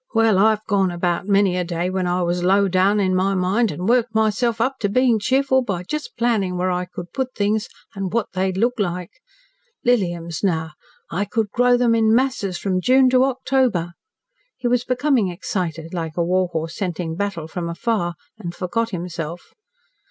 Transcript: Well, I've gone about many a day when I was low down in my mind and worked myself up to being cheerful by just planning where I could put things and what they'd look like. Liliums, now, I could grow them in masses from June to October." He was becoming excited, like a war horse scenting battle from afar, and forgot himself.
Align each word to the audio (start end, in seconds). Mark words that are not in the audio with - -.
Well, 0.15 0.39
I've 0.39 0.65
gone 0.65 0.89
about 0.89 1.27
many 1.27 1.55
a 1.55 1.63
day 1.63 1.91
when 1.91 2.07
I 2.07 2.23
was 2.23 2.41
low 2.43 2.67
down 2.67 2.99
in 2.99 3.13
my 3.13 3.35
mind 3.35 3.69
and 3.69 3.87
worked 3.87 4.15
myself 4.15 4.59
up 4.59 4.79
to 4.79 4.89
being 4.89 5.19
cheerful 5.19 5.61
by 5.61 5.83
just 5.83 6.17
planning 6.17 6.57
where 6.57 6.71
I 6.71 6.85
could 6.85 7.13
put 7.13 7.35
things 7.35 7.69
and 7.93 8.11
what 8.11 8.29
they'd 8.33 8.57
look 8.57 8.79
like. 8.79 9.11
Liliums, 9.85 10.43
now, 10.43 10.71
I 11.11 11.25
could 11.25 11.51
grow 11.51 11.77
them 11.77 11.93
in 11.93 12.15
masses 12.15 12.57
from 12.57 12.81
June 12.81 13.11
to 13.11 13.25
October." 13.25 13.91
He 14.57 14.67
was 14.67 14.83
becoming 14.83 15.27
excited, 15.27 15.93
like 15.93 16.17
a 16.17 16.23
war 16.23 16.47
horse 16.51 16.75
scenting 16.75 17.15
battle 17.15 17.47
from 17.47 17.69
afar, 17.69 18.15
and 18.39 18.55
forgot 18.55 18.89
himself. 18.89 19.53